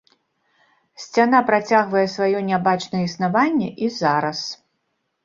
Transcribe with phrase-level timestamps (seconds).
[1.03, 4.39] Сцяна працягвае сваё нябачнае існаванне і зараз.